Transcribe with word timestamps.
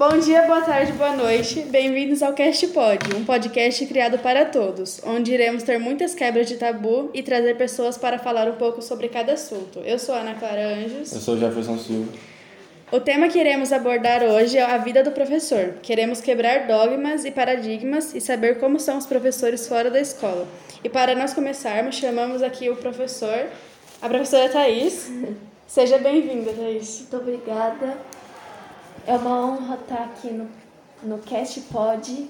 Bom 0.00 0.18
dia, 0.18 0.44
boa 0.46 0.62
tarde, 0.62 0.92
boa 0.92 1.14
noite. 1.14 1.60
Bem-vindos 1.60 2.22
ao 2.22 2.32
Cast 2.32 2.68
Pod, 2.68 3.14
um 3.14 3.22
podcast 3.22 3.84
criado 3.84 4.18
para 4.18 4.46
todos, 4.46 4.98
onde 5.04 5.30
iremos 5.30 5.62
ter 5.62 5.78
muitas 5.78 6.14
quebras 6.14 6.48
de 6.48 6.56
tabu 6.56 7.10
e 7.12 7.22
trazer 7.22 7.58
pessoas 7.58 7.98
para 7.98 8.18
falar 8.18 8.48
um 8.48 8.54
pouco 8.54 8.80
sobre 8.80 9.10
cada 9.10 9.34
assunto. 9.34 9.80
Eu 9.80 9.98
sou 9.98 10.14
Ana 10.14 10.34
Clara 10.36 10.68
Anjos. 10.68 11.12
Eu 11.12 11.20
sou 11.20 11.36
Jefferson 11.36 11.76
Silva. 11.76 12.10
O 12.90 12.98
tema 12.98 13.28
que 13.28 13.38
iremos 13.38 13.74
abordar 13.74 14.22
hoje 14.22 14.56
é 14.56 14.62
a 14.62 14.78
vida 14.78 15.04
do 15.04 15.10
professor. 15.10 15.74
Queremos 15.82 16.22
quebrar 16.22 16.66
dogmas 16.66 17.26
e 17.26 17.30
paradigmas 17.30 18.14
e 18.14 18.22
saber 18.22 18.58
como 18.58 18.80
são 18.80 18.96
os 18.96 19.04
professores 19.04 19.68
fora 19.68 19.90
da 19.90 20.00
escola. 20.00 20.48
E 20.82 20.88
para 20.88 21.14
nós 21.14 21.34
começarmos, 21.34 21.96
chamamos 21.96 22.42
aqui 22.42 22.70
o 22.70 22.76
professor, 22.76 23.48
a 24.00 24.08
professora 24.08 24.48
Thaís. 24.48 25.12
Seja 25.68 25.98
bem-vinda, 25.98 26.54
Thaís. 26.54 27.00
Muito 27.00 27.16
obrigada. 27.18 27.98
É 29.06 29.16
uma 29.16 29.44
honra 29.44 29.74
estar 29.76 30.04
aqui 30.04 30.30
no, 30.30 30.48
no 31.02 31.18
Cast 31.18 31.60
Pod. 31.62 32.28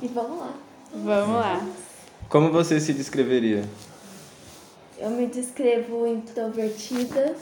E 0.00 0.08
vamos 0.08 0.38
lá. 0.38 0.54
Vamos 0.94 1.36
lá. 1.36 1.66
Como 2.28 2.50
você 2.50 2.78
se 2.80 2.92
descreveria? 2.92 3.64
Eu 4.98 5.10
me 5.10 5.26
descrevo 5.26 6.06
introvertida. 6.06 7.34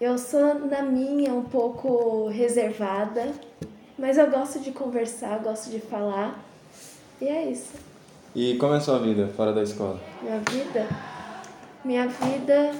Eu 0.00 0.18
sou, 0.18 0.54
na 0.66 0.82
minha, 0.82 1.32
um 1.32 1.44
pouco 1.44 2.28
reservada. 2.28 3.32
Mas 3.98 4.18
eu 4.18 4.30
gosto 4.30 4.58
de 4.60 4.72
conversar, 4.72 5.38
gosto 5.38 5.70
de 5.70 5.80
falar. 5.80 6.42
E 7.20 7.28
é 7.28 7.50
isso. 7.50 7.72
E 8.34 8.56
como 8.56 8.74
é 8.74 8.78
a 8.78 8.80
sua 8.80 8.98
vida 8.98 9.28
fora 9.36 9.52
da 9.52 9.62
escola? 9.62 10.00
Minha 10.22 10.40
vida? 10.40 10.88
Minha 11.84 12.08
vida 12.08 12.72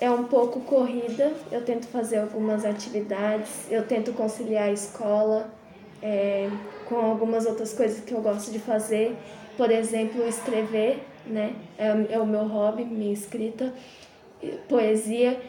é 0.00 0.10
um 0.10 0.24
pouco 0.24 0.60
corrida. 0.60 1.32
Eu 1.50 1.64
tento 1.64 1.86
fazer 1.86 2.18
algumas 2.18 2.64
atividades, 2.64 3.66
eu 3.70 3.86
tento 3.86 4.12
conciliar 4.12 4.68
a 4.68 4.72
escola 4.72 5.50
é, 6.02 6.48
com 6.88 6.96
algumas 6.96 7.46
outras 7.46 7.72
coisas 7.72 8.04
que 8.04 8.12
eu 8.12 8.20
gosto 8.20 8.50
de 8.50 8.58
fazer. 8.58 9.16
Por 9.56 9.70
exemplo, 9.70 10.26
escrever, 10.26 11.02
né? 11.26 11.54
É, 11.76 12.14
é 12.14 12.18
o 12.18 12.26
meu 12.26 12.44
hobby, 12.44 12.84
minha 12.84 13.12
escrita, 13.12 13.72
poesia. 14.68 15.40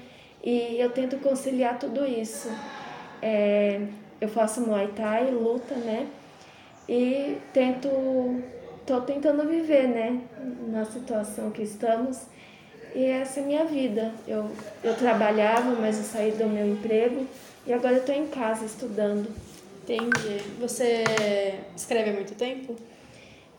E 0.43 0.79
eu 0.79 0.89
tento 0.91 1.17
conciliar 1.17 1.77
tudo 1.77 2.05
isso. 2.05 2.49
É, 3.21 3.81
eu 4.19 4.27
faço 4.27 4.61
Muay 4.61 4.87
Thai, 4.95 5.29
luta, 5.31 5.75
né? 5.75 6.07
E 6.87 7.37
tento, 7.53 7.87
tô 8.85 9.01
tentando 9.01 9.47
viver, 9.47 9.87
né? 9.87 10.21
Na 10.67 10.85
situação 10.85 11.51
que 11.51 11.61
estamos. 11.61 12.25
E 12.95 13.05
essa 13.05 13.39
é 13.39 13.43
a 13.43 13.45
minha 13.45 13.65
vida. 13.65 14.11
Eu, 14.27 14.49
eu 14.83 14.95
trabalhava, 14.95 15.75
mas 15.75 15.97
eu 15.97 16.03
saí 16.03 16.31
do 16.31 16.47
meu 16.47 16.67
emprego 16.67 17.25
e 17.65 17.73
agora 17.73 17.95
eu 17.95 17.99
estou 17.99 18.15
em 18.15 18.27
casa 18.27 18.65
estudando. 18.65 19.27
Entendi. 19.83 20.43
Você 20.59 21.03
escreve 21.75 22.11
há 22.11 22.13
muito 22.13 22.35
tempo? 22.35 22.75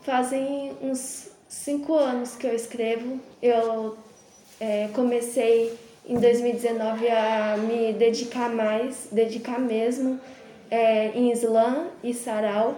Fazem 0.01 0.73
uns 0.81 1.29
cinco 1.47 1.93
anos 1.93 2.35
que 2.35 2.47
eu 2.47 2.55
escrevo. 2.55 3.19
Eu 3.41 3.97
é, 4.59 4.89
comecei 4.93 5.77
em 6.05 6.19
2019 6.19 7.07
a 7.09 7.57
me 7.57 7.93
dedicar 7.93 8.49
mais, 8.49 9.07
dedicar 9.11 9.59
mesmo 9.59 10.19
é, 10.69 11.09
em 11.09 11.31
slam 11.31 11.87
e 12.03 12.13
sarau. 12.13 12.75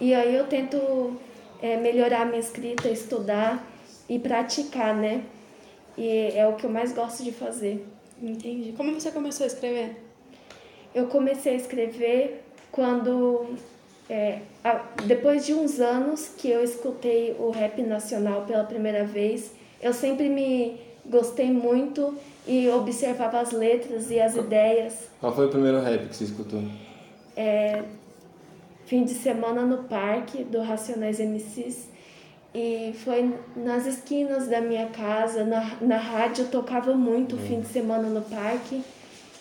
E 0.00 0.14
aí 0.14 0.34
eu 0.34 0.46
tento 0.46 1.16
é, 1.62 1.76
melhorar 1.76 2.24
minha 2.26 2.40
escrita, 2.40 2.88
estudar 2.88 3.64
e 4.08 4.18
praticar, 4.18 4.94
né? 4.94 5.22
E 5.98 6.30
é 6.36 6.46
o 6.46 6.54
que 6.54 6.64
eu 6.64 6.70
mais 6.70 6.92
gosto 6.92 7.24
de 7.24 7.32
fazer. 7.32 7.84
Entendi. 8.22 8.72
Como 8.76 8.94
você 8.94 9.10
começou 9.10 9.42
a 9.42 9.48
escrever? 9.48 10.00
Eu 10.94 11.08
comecei 11.08 11.52
a 11.54 11.56
escrever 11.56 12.44
quando. 12.70 13.56
É, 14.08 14.38
depois 15.04 15.44
de 15.44 15.52
uns 15.52 15.80
anos 15.80 16.30
que 16.38 16.48
eu 16.48 16.62
escutei 16.64 17.36
o 17.38 17.50
rap 17.50 17.82
nacional 17.82 18.46
pela 18.46 18.64
primeira 18.64 19.04
vez, 19.04 19.52
eu 19.82 19.92
sempre 19.92 20.30
me 20.30 20.80
gostei 21.04 21.50
muito 21.50 22.16
e 22.46 22.68
observava 22.70 23.40
as 23.40 23.50
letras 23.50 24.10
e 24.10 24.20
as 24.20 24.36
ideias. 24.36 25.08
Qual 25.20 25.34
foi 25.34 25.46
o 25.46 25.50
primeiro 25.50 25.80
rap 25.80 26.08
que 26.08 26.16
você 26.16 26.24
escutou? 26.24 26.62
É, 27.36 27.82
fim 28.86 29.04
de 29.04 29.12
semana 29.14 29.62
no 29.66 29.84
parque 29.84 30.44
do 30.44 30.62
Racionais 30.62 31.18
MCs 31.18 31.88
e 32.54 32.94
foi 33.04 33.34
nas 33.54 33.86
esquinas 33.86 34.48
da 34.48 34.60
minha 34.60 34.86
casa, 34.86 35.44
na, 35.44 35.76
na 35.80 35.96
rádio 35.96 36.46
tocava 36.46 36.94
muito 36.94 37.36
o 37.36 37.38
fim 37.38 37.60
de 37.60 37.68
semana 37.68 38.08
no 38.08 38.22
parque. 38.22 38.82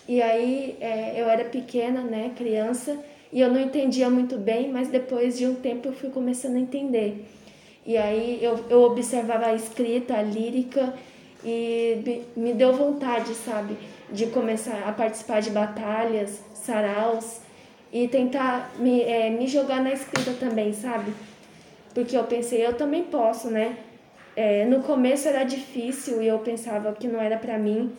E 0.08 0.22
aí 0.22 0.78
é, 0.80 1.22
eu 1.22 1.28
era 1.30 1.46
pequena, 1.46 2.02
né, 2.02 2.32
criança, 2.36 2.98
e 3.32 3.42
eu 3.42 3.52
não 3.52 3.60
entendia 3.60 4.10
muito 4.10 4.38
bem, 4.38 4.72
mas 4.72 4.88
depois 4.88 5.38
de 5.38 5.46
um 5.46 5.56
tempo 5.56 5.90
eu 5.90 5.94
fui 5.94 6.10
começando 6.10 6.56
a 6.56 6.60
entender. 6.60 7.26
E 7.86 7.98
aí 7.98 8.40
eu, 8.42 8.60
eu 8.70 8.84
observava 8.84 9.48
a 9.48 9.54
escrita, 9.54 10.16
a 10.16 10.22
lírica, 10.22 10.94
e 11.44 12.24
me 12.36 12.54
deu 12.54 12.74
vontade, 12.74 13.34
sabe, 13.34 13.78
de 14.12 14.28
começar 14.28 14.84
a 14.86 14.92
participar 14.92 15.42
de 15.42 15.50
batalhas, 15.50 16.42
saraus, 16.54 17.42
e 17.92 18.08
tentar 18.08 18.74
me, 18.80 19.02
é, 19.02 19.30
me 19.30 19.48
jogar 19.48 19.82
na 19.82 19.92
escrita 19.94 20.34
também, 20.34 20.74
sabe? 20.74 21.14
Porque 21.98 22.16
eu 22.16 22.26
pensei, 22.26 22.64
eu 22.64 22.76
também 22.76 23.06
posso, 23.06 23.50
né? 23.50 23.76
É, 24.36 24.66
no 24.66 24.84
começo 24.84 25.28
era 25.28 25.44
difícil 25.44 26.22
e 26.22 26.28
eu 26.28 26.38
pensava 26.38 26.94
que 26.94 27.08
não 27.08 27.20
era 27.20 27.40
para 27.40 27.58
mim 27.58 27.92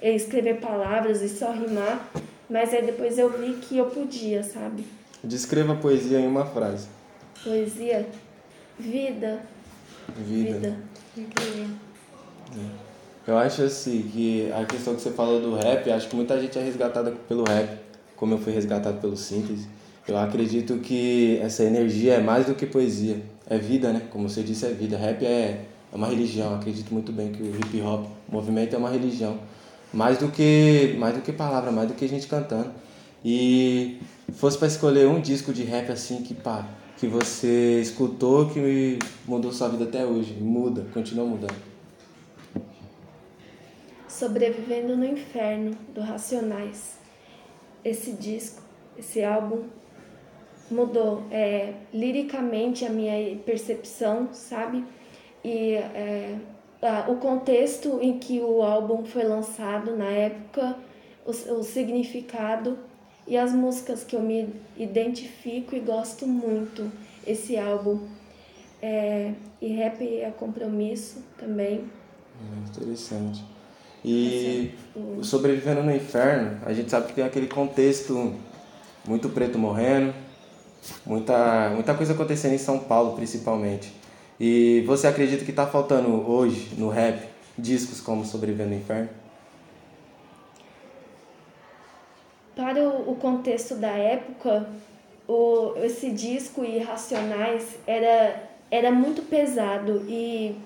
escrever 0.00 0.58
palavras 0.58 1.20
e 1.20 1.28
só 1.28 1.52
rimar, 1.52 2.10
mas 2.48 2.72
aí 2.72 2.86
depois 2.86 3.18
eu 3.18 3.28
vi 3.38 3.52
que 3.56 3.76
eu 3.76 3.90
podia, 3.90 4.42
sabe? 4.42 4.86
Descreva 5.22 5.74
a 5.74 5.76
poesia 5.76 6.18
em 6.18 6.26
uma 6.26 6.46
frase. 6.46 6.88
Poesia? 7.44 8.08
Vida. 8.78 9.42
Vida. 10.16 10.52
Vida. 10.54 10.76
Incrível. 11.14 11.76
Eu 13.26 13.36
acho 13.36 13.64
assim 13.64 14.00
que 14.10 14.50
a 14.50 14.64
questão 14.64 14.94
que 14.94 15.02
você 15.02 15.10
falou 15.10 15.42
do 15.42 15.54
rap, 15.56 15.90
acho 15.90 16.08
que 16.08 16.16
muita 16.16 16.40
gente 16.40 16.58
é 16.58 16.62
resgatada 16.62 17.10
pelo 17.28 17.44
rap, 17.44 17.80
como 18.16 18.32
eu 18.32 18.38
fui 18.38 18.54
resgatado 18.54 18.98
pelo 18.98 19.14
síntese. 19.14 19.68
Eu 20.08 20.16
acredito 20.16 20.78
que 20.78 21.38
essa 21.42 21.64
energia 21.64 22.14
é 22.14 22.20
mais 22.20 22.46
do 22.46 22.54
que 22.54 22.64
poesia, 22.64 23.20
é 23.48 23.58
vida, 23.58 23.92
né? 23.92 24.02
Como 24.12 24.28
você 24.28 24.40
disse, 24.40 24.64
é 24.64 24.68
vida. 24.68 24.96
Rap 24.96 25.24
é, 25.24 25.64
é 25.92 25.96
uma 25.96 26.06
religião. 26.06 26.52
Eu 26.52 26.58
acredito 26.58 26.94
muito 26.94 27.10
bem 27.10 27.32
que 27.32 27.42
o 27.42 27.56
hip 27.56 27.80
hop, 27.80 28.06
o 28.28 28.32
movimento 28.32 28.74
é 28.74 28.78
uma 28.78 28.88
religião. 28.90 29.36
Mais 29.92 30.18
do 30.18 30.28
que 30.28 30.94
mais 30.98 31.14
do 31.14 31.22
que 31.22 31.32
palavra, 31.32 31.72
mais 31.72 31.88
do 31.88 31.94
que 31.94 32.06
gente 32.06 32.28
cantando. 32.28 32.70
E 33.24 33.98
fosse 34.34 34.56
para 34.56 34.68
escolher 34.68 35.08
um 35.08 35.20
disco 35.20 35.52
de 35.52 35.64
rap 35.64 35.90
assim 35.90 36.22
que 36.22 36.34
pá, 36.34 36.68
que 36.96 37.08
você 37.08 37.80
escutou 37.80 38.48
que 38.48 38.98
mudou 39.26 39.52
sua 39.52 39.68
vida 39.68 39.84
até 39.84 40.06
hoje, 40.06 40.34
muda, 40.34 40.86
continua 40.94 41.26
mudando. 41.26 41.56
Sobrevivendo 44.08 44.96
no 44.96 45.04
Inferno 45.04 45.76
do 45.92 46.00
Racionais. 46.00 46.96
Esse 47.84 48.12
disco, 48.12 48.62
esse 48.96 49.22
álbum 49.24 49.64
mudou 50.70 51.22
é, 51.30 51.74
liricamente 51.92 52.84
a 52.84 52.90
minha 52.90 53.36
percepção, 53.38 54.28
sabe? 54.32 54.84
E 55.44 55.74
é, 55.74 56.36
a, 56.82 57.10
o 57.10 57.16
contexto 57.16 57.98
em 58.00 58.18
que 58.18 58.40
o 58.40 58.62
álbum 58.62 59.04
foi 59.04 59.24
lançado 59.24 59.96
na 59.96 60.08
época, 60.08 60.76
o, 61.24 61.30
o 61.30 61.62
significado 61.62 62.78
e 63.26 63.36
as 63.36 63.52
músicas 63.52 64.04
que 64.04 64.14
eu 64.14 64.20
me 64.20 64.48
identifico 64.76 65.74
e 65.74 65.80
gosto 65.80 66.26
muito 66.26 66.90
esse 67.26 67.56
álbum. 67.56 68.00
É, 68.82 69.32
e 69.60 69.68
rap 69.68 70.02
é 70.02 70.30
compromisso 70.30 71.22
também. 71.38 71.84
É 72.40 72.68
interessante. 72.68 73.42
E 74.04 74.72
o 74.94 75.24
Sobrevivendo 75.24 75.82
no 75.82 75.94
Inferno, 75.94 76.60
a 76.64 76.72
gente 76.72 76.90
sabe 76.90 77.08
que 77.08 77.14
tem 77.14 77.24
aquele 77.24 77.48
contexto 77.48 78.34
muito 79.04 79.28
preto 79.30 79.58
morrendo, 79.58 80.14
muita, 81.04 81.70
muita 81.70 81.94
coisa 81.94 82.12
acontecendo 82.12 82.54
em 82.54 82.58
São 82.58 82.78
Paulo, 82.78 83.14
principalmente. 83.14 83.92
E 84.38 84.82
você 84.86 85.06
acredita 85.06 85.44
que 85.44 85.50
está 85.50 85.66
faltando 85.66 86.08
hoje, 86.30 86.74
no 86.76 86.88
rap, 86.88 87.26
discos 87.56 88.00
como 88.00 88.24
Sobrevivendo 88.24 88.70
no 88.70 88.76
Inferno? 88.76 89.08
Para 92.54 92.88
o 92.88 93.14
contexto 93.16 93.74
da 93.74 93.90
época, 93.90 94.68
o, 95.28 95.74
esse 95.82 96.10
disco 96.10 96.64
Irracionais 96.64 97.78
era, 97.86 98.48
era 98.70 98.90
muito 98.90 99.22
pesado 99.22 100.04
e, 100.08 100.56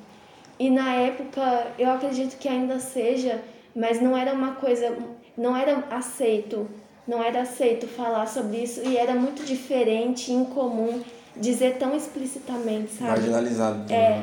e 0.58 0.70
na 0.70 0.94
época 0.94 1.66
eu 1.78 1.90
acredito 1.90 2.38
que 2.38 2.48
ainda 2.48 2.78
seja, 2.78 3.42
mas 3.74 4.00
não 4.00 4.16
era 4.16 4.32
uma 4.32 4.52
coisa, 4.52 4.96
não 5.36 5.56
era 5.56 5.84
aceito 5.90 6.68
não 7.06 7.22
era 7.22 7.42
aceito 7.42 7.86
falar 7.86 8.26
sobre 8.26 8.58
isso 8.58 8.80
e 8.84 8.96
era 8.96 9.14
muito 9.14 9.44
diferente, 9.44 10.32
incomum 10.32 11.02
dizer 11.36 11.78
tão 11.78 11.96
explicitamente, 11.96 12.92
sabe? 12.92 13.10
Marginalizado. 13.10 13.92
É. 13.92 14.22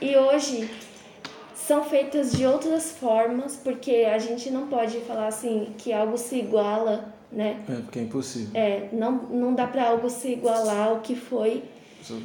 E 0.00 0.16
hoje 0.16 0.70
são 1.54 1.84
feitas 1.84 2.32
de 2.32 2.46
outras 2.46 2.92
formas, 2.92 3.56
porque 3.56 4.06
a 4.10 4.18
gente 4.18 4.50
não 4.50 4.68
pode 4.68 4.98
falar 5.00 5.28
assim 5.28 5.74
que 5.76 5.92
algo 5.92 6.16
se 6.16 6.36
iguala 6.36 7.12
né? 7.30 7.62
É, 7.68 7.74
porque 7.76 7.98
é 7.98 8.02
impossível. 8.02 8.50
É, 8.54 8.88
não, 8.92 9.12
não 9.12 9.54
dá 9.54 9.66
para 9.66 9.88
algo 9.88 10.08
se 10.08 10.32
igualar 10.32 10.88
ao 10.88 11.00
que 11.00 11.14
foi, 11.14 11.62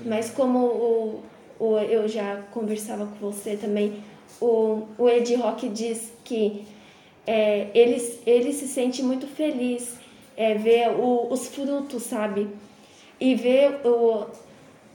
mas 0.05 0.29
como 0.29 0.59
o, 0.59 1.23
o, 1.59 1.77
eu 1.79 2.07
já 2.07 2.37
conversava 2.51 3.05
com 3.05 3.31
você 3.31 3.57
também, 3.57 4.01
o, 4.41 4.83
o 4.97 5.09
Ed 5.09 5.35
Rock 5.35 5.67
diz 5.69 6.13
que 6.23 6.65
é, 7.25 7.67
ele, 7.73 8.19
ele 8.25 8.53
se 8.53 8.67
sente 8.67 9.01
muito 9.01 9.27
feliz 9.27 9.95
é, 10.35 10.55
ver 10.55 10.89
o, 10.89 11.27
os 11.31 11.47
frutos, 11.47 12.03
sabe? 12.03 12.49
E 13.19 13.35
ver 13.35 13.81
o, 13.85 14.25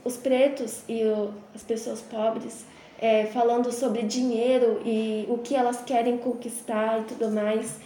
os 0.03 0.17
pretos 0.17 0.83
e 0.87 1.03
o, 1.03 1.31
as 1.55 1.63
pessoas 1.63 2.01
pobres 2.01 2.65
é, 3.01 3.25
falando 3.27 3.71
sobre 3.71 4.03
dinheiro 4.03 4.81
e 4.85 5.25
o 5.29 5.37
que 5.37 5.55
elas 5.55 5.81
querem 5.81 6.17
conquistar 6.17 6.99
e 6.99 7.03
tudo 7.03 7.31
mais. 7.31 7.79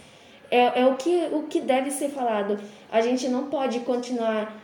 É, 0.50 0.82
é 0.82 0.86
o, 0.86 0.96
que, 0.96 1.28
o 1.32 1.44
que 1.44 1.60
deve 1.60 1.90
ser 1.90 2.10
falado. 2.10 2.58
A 2.90 3.00
gente 3.00 3.28
não 3.28 3.44
pode 3.44 3.80
continuar 3.80 4.54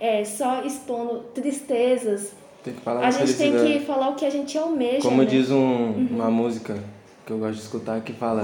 é, 0.00 0.24
só 0.24 0.62
expondo 0.64 1.20
tristezas. 1.34 2.32
Tem 2.64 2.74
que 2.74 2.80
falar 2.80 3.06
A 3.06 3.10
gente 3.10 3.34
tem 3.34 3.52
felicidade. 3.52 3.78
que 3.78 3.86
falar 3.86 4.08
o 4.10 4.14
que 4.14 4.24
a 4.24 4.30
gente 4.30 4.58
almeja. 4.58 5.02
Como 5.02 5.22
né? 5.22 5.28
diz 5.28 5.50
um, 5.50 5.92
uma 6.10 6.30
música 6.30 6.82
que 7.28 7.32
eu 7.34 7.38
gosto 7.38 7.56
de 7.56 7.60
escutar 7.60 8.00
que 8.00 8.14
fala 8.14 8.42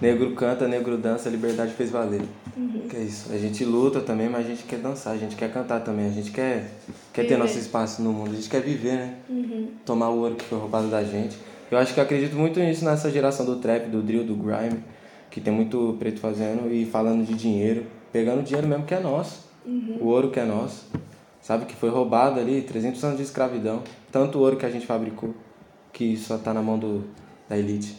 Negro 0.00 0.36
canta, 0.36 0.68
negro 0.68 0.96
dança, 0.96 1.28
a 1.28 1.32
liberdade 1.32 1.72
fez 1.72 1.90
valer. 1.90 2.22
Uhum. 2.56 2.86
Que 2.88 2.96
é 2.96 3.00
isso. 3.00 3.32
A 3.32 3.36
gente 3.36 3.64
luta 3.64 4.00
também, 4.00 4.28
mas 4.28 4.46
a 4.46 4.48
gente 4.48 4.62
quer 4.62 4.78
dançar, 4.78 5.14
a 5.14 5.16
gente 5.16 5.34
quer 5.34 5.52
cantar 5.52 5.80
também, 5.80 6.06
a 6.06 6.10
gente 6.10 6.30
quer, 6.30 6.70
quer 7.12 7.26
ter 7.26 7.36
nosso 7.36 7.58
espaço 7.58 8.00
no 8.00 8.12
mundo, 8.12 8.30
a 8.30 8.36
gente 8.36 8.48
quer 8.48 8.62
viver, 8.62 8.92
né? 8.92 9.14
Uhum. 9.28 9.70
Tomar 9.84 10.10
o 10.10 10.18
ouro 10.18 10.36
que 10.36 10.44
foi 10.44 10.58
roubado 10.60 10.86
da 10.86 11.02
gente. 11.02 11.36
Eu 11.72 11.76
acho 11.76 11.92
que 11.92 11.98
eu 11.98 12.04
acredito 12.04 12.36
muito 12.36 12.60
nisso 12.60 12.84
nessa 12.84 13.10
geração 13.10 13.44
do 13.44 13.56
trap, 13.56 13.88
do 13.88 14.00
drill, 14.00 14.22
do 14.22 14.36
grime, 14.36 14.78
que 15.28 15.40
tem 15.40 15.52
muito 15.52 15.96
preto 15.98 16.20
fazendo 16.20 16.72
e 16.72 16.86
falando 16.86 17.26
de 17.26 17.34
dinheiro, 17.34 17.84
pegando 18.12 18.40
o 18.40 18.42
dinheiro 18.44 18.68
mesmo 18.68 18.84
que 18.84 18.94
é 18.94 19.00
nosso, 19.00 19.44
o 20.00 20.06
ouro 20.06 20.30
que 20.30 20.38
é 20.38 20.44
nosso. 20.44 20.86
Sabe 21.40 21.64
que 21.64 21.74
foi 21.74 21.88
roubado 21.88 22.38
ali, 22.38 22.62
300 22.62 23.02
anos 23.02 23.16
de 23.16 23.24
escravidão, 23.24 23.82
tanto 24.12 24.38
ouro 24.38 24.56
que 24.56 24.66
a 24.66 24.70
gente 24.70 24.86
fabricou, 24.86 25.34
que 25.92 26.16
só 26.16 26.38
tá 26.38 26.54
na 26.54 26.62
mão 26.62 26.78
do, 26.78 27.04
da 27.48 27.58
elite, 27.58 27.96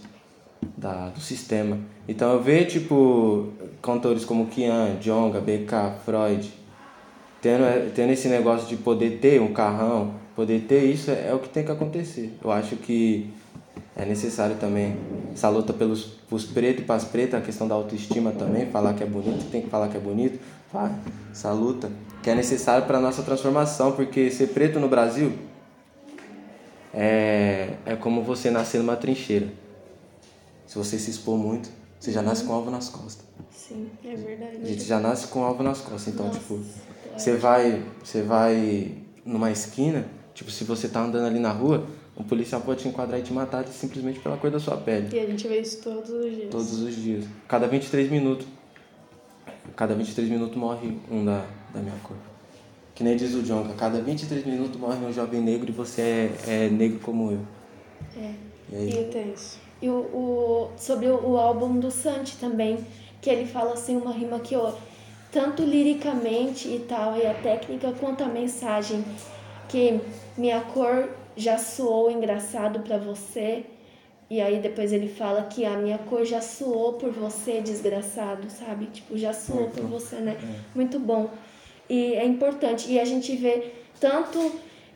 da, 0.81 1.09
do 1.09 1.19
sistema. 1.19 1.77
Então 2.07 2.33
eu 2.33 2.41
vejo, 2.41 2.79
tipo, 2.79 3.49
cantores 3.81 4.25
como 4.25 4.47
Kian, 4.47 4.97
Jonga, 4.99 5.39
BK, 5.39 6.01
Freud, 6.03 6.51
tendo, 7.39 7.93
tendo 7.93 8.11
esse 8.11 8.27
negócio 8.27 8.67
de 8.67 8.75
poder 8.75 9.19
ter 9.19 9.39
um 9.39 9.53
carrão, 9.53 10.15
poder 10.35 10.61
ter 10.61 10.83
isso, 10.83 11.11
é, 11.11 11.27
é 11.29 11.33
o 11.33 11.39
que 11.39 11.49
tem 11.49 11.63
que 11.63 11.71
acontecer. 11.71 12.35
Eu 12.43 12.51
acho 12.51 12.75
que 12.75 13.31
é 13.95 14.03
necessário 14.03 14.55
também 14.55 14.97
essa 15.31 15.47
luta 15.49 15.71
pelos 15.71 16.19
pros 16.27 16.45
pretos 16.45 16.81
e 16.81 16.85
para 16.85 16.95
as 16.95 17.05
pretas, 17.05 17.39
a 17.39 17.43
questão 17.43 17.67
da 17.67 17.75
autoestima 17.75 18.31
também, 18.31 18.65
falar 18.65 18.93
que 18.95 19.03
é 19.03 19.05
bonito, 19.05 19.49
tem 19.51 19.61
que 19.61 19.69
falar 19.69 19.89
que 19.89 19.97
é 19.97 19.99
bonito, 19.99 20.39
vai, 20.73 20.91
essa 21.31 21.51
luta 21.51 21.91
que 22.23 22.29
é 22.29 22.35
necessário 22.35 22.87
para 22.87 22.99
nossa 22.99 23.21
transformação, 23.21 23.91
porque 23.91 24.31
ser 24.31 24.47
preto 24.47 24.79
no 24.79 24.87
Brasil 24.87 25.33
é, 26.93 27.73
é 27.85 27.95
como 27.95 28.23
você 28.23 28.49
nascer 28.49 28.77
numa 28.79 28.95
trincheira. 28.95 29.47
Se 30.71 30.77
você 30.77 30.97
se 30.97 31.11
expor 31.11 31.37
muito, 31.37 31.69
você 31.99 32.13
já 32.13 32.21
nasce 32.21 32.45
com 32.45 32.53
alvo 32.53 32.71
nas 32.71 32.87
costas. 32.87 33.25
Sim. 33.51 33.89
É 34.05 34.15
verdade. 34.15 34.59
A 34.63 34.65
gente 34.65 34.85
já 34.85 35.01
nasce 35.01 35.27
com 35.27 35.43
alvo 35.43 35.61
nas 35.61 35.81
costas. 35.81 36.07
Então, 36.13 36.27
Nossa, 36.27 36.39
tipo, 36.39 36.61
é. 37.13 37.19
você 37.19 37.35
vai, 37.35 37.85
você 38.01 38.21
vai 38.21 38.95
numa 39.25 39.51
esquina, 39.51 40.07
tipo, 40.33 40.49
se 40.49 40.63
você 40.63 40.87
tá 40.87 41.01
andando 41.01 41.25
ali 41.27 41.39
na 41.39 41.51
rua, 41.51 41.85
um 42.17 42.23
policial 42.23 42.61
pode 42.61 42.83
te 42.83 42.87
enquadrar 42.87 43.19
e 43.19 43.21
te 43.21 43.33
matar 43.33 43.67
simplesmente 43.67 44.21
pela 44.21 44.37
cor 44.37 44.49
da 44.49 44.61
sua 44.61 44.77
pele. 44.77 45.13
E 45.13 45.19
a 45.19 45.25
gente 45.25 45.45
vê 45.45 45.59
isso 45.59 45.81
todos 45.81 46.09
os 46.09 46.33
dias. 46.33 46.49
Todos 46.49 46.79
os 46.79 46.95
dias. 46.95 47.25
Cada 47.49 47.67
23 47.67 48.09
minutos. 48.09 48.47
Cada 49.75 49.93
23 49.93 50.29
minutos 50.29 50.55
morre 50.55 50.97
um 51.11 51.25
da, 51.25 51.45
da 51.73 51.81
minha 51.81 51.97
cor. 52.01 52.15
Que 52.95 53.03
nem 53.03 53.17
diz 53.17 53.33
o 53.33 53.43
Jonga, 53.43 53.73
cada 53.73 54.01
23 54.01 54.45
minutos 54.45 54.79
morre 54.79 55.05
um 55.05 55.11
jovem 55.11 55.41
negro 55.41 55.69
e 55.69 55.73
você 55.73 56.31
é, 56.47 56.67
é 56.67 56.69
negro 56.69 57.01
como 57.01 57.29
eu. 57.29 57.41
É. 58.15 58.33
E 58.71 58.75
aí? 58.77 58.89
E 58.89 59.11
tenso. 59.11 59.60
E 59.81 59.89
o, 59.89 59.93
o- 59.93 60.69
sobre 60.77 61.07
o, 61.07 61.31
o 61.31 61.37
álbum 61.37 61.79
do 61.79 61.89
Santi 61.89 62.37
também, 62.37 62.77
que 63.21 63.29
ele 63.29 63.45
fala 63.45 63.73
assim 63.73 63.97
uma 63.97 64.11
rima 64.11 64.39
que 64.39 64.55
ó, 64.55 64.73
tanto 65.31 65.63
liricamente 65.63 66.67
e 66.67 66.79
tal, 66.87 67.17
e 67.17 67.25
a 67.25 67.33
técnica 67.33 67.93
quanto 67.99 68.23
a 68.23 68.27
mensagem, 68.27 69.03
que 69.69 69.99
minha 70.37 70.59
cor 70.61 71.09
já 71.35 71.57
soou 71.57 72.11
engraçado 72.11 72.81
pra 72.81 72.97
você. 72.97 73.63
E 74.29 74.39
aí 74.39 74.59
depois 74.59 74.93
ele 74.93 75.09
fala 75.09 75.43
que 75.43 75.65
a 75.65 75.71
minha 75.77 75.97
cor 75.97 76.23
já 76.25 76.39
soou 76.41 76.93
por 76.93 77.11
você, 77.11 77.59
desgraçado, 77.61 78.49
sabe? 78.49 78.85
Tipo, 78.87 79.17
já 79.17 79.33
soou 79.33 79.69
por 79.69 79.83
você, 79.85 80.15
né? 80.17 80.37
Muito 80.73 80.99
bom. 80.99 81.29
E 81.89 82.13
é 82.13 82.25
importante. 82.25 82.89
E 82.91 82.97
a 82.99 83.03
gente 83.05 83.35
vê 83.35 83.71
tanto 83.99 84.51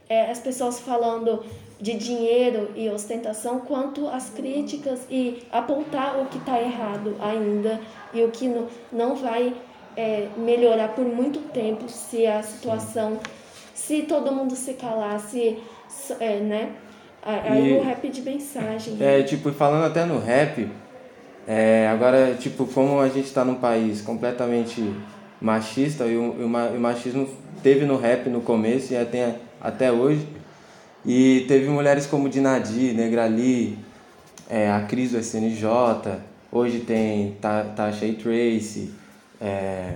é, 0.07 0.31
as 0.31 0.39
pessoas 0.39 0.79
falando 0.79 1.43
de 1.85 1.93
dinheiro 1.93 2.71
e 2.75 2.89
ostentação, 2.89 3.59
quanto 3.59 4.07
as 4.07 4.27
críticas 4.31 5.01
e 5.07 5.43
apontar 5.51 6.19
o 6.19 6.25
que 6.25 6.39
está 6.39 6.59
errado 6.59 7.15
ainda 7.19 7.79
e 8.11 8.23
o 8.23 8.31
que 8.31 8.47
não, 8.47 8.65
não 8.91 9.15
vai 9.15 9.53
é, 9.95 10.27
melhorar 10.35 10.95
por 10.95 11.05
muito 11.05 11.37
tempo 11.53 11.87
se 11.87 12.25
a 12.25 12.41
situação, 12.41 13.19
se 13.75 14.01
todo 14.01 14.31
mundo 14.31 14.55
se 14.55 14.73
calar, 14.73 15.19
se, 15.19 15.59
é, 16.19 16.39
né? 16.39 16.71
Aí 17.21 17.73
E- 17.73 17.77
o 17.77 17.83
rap 17.83 18.09
de 18.09 18.21
mensagem. 18.23 18.97
É, 18.99 19.21
tipo, 19.21 19.51
falando 19.51 19.85
até 19.85 20.05
no 20.05 20.17
rap, 20.17 20.67
é, 21.47 21.87
agora, 21.87 22.33
tipo, 22.33 22.65
como 22.65 22.99
a 22.99 23.09
gente 23.09 23.31
tá 23.31 23.45
num 23.45 23.55
país 23.55 24.01
completamente 24.01 24.91
machista, 25.39 26.05
e 26.05 26.17
o, 26.17 26.35
e 26.39 26.43
o 26.43 26.79
machismo 26.79 27.29
teve 27.61 27.85
no 27.85 27.95
rap 27.95 28.27
no 28.27 28.41
começo 28.41 28.91
e 28.93 28.97
até, 28.97 29.35
até 29.61 29.91
hoje, 29.91 30.27
e 31.05 31.45
teve 31.47 31.69
mulheres 31.69 32.05
como 32.05 32.27
Dinadi, 32.29 32.93
Negrali, 32.93 33.77
é, 34.49 34.71
a 34.71 34.81
Cris 34.81 35.11
do 35.11 35.19
SNJ, 35.19 35.65
hoje 36.51 36.79
tem 36.79 37.37
Ta- 37.41 37.63
Tasha 37.75 38.05
e 38.05 38.13
Tracy, 38.13 38.91
é, 39.41 39.93